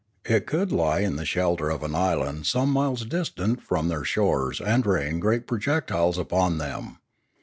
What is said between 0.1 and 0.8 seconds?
It could